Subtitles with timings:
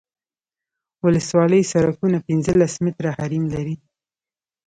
[1.05, 3.75] ولسوالي سرکونه پنځلس متره حریم لري